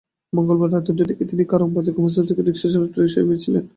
[0.37, 3.63] মঙ্গলবার রাত দুইটার দিকে তাঁরা কারওয়ান বাজার কর্মস্থল থেকে সিএনজিচালিত অটোরিকশায় বাসায় ফিরছিলেন।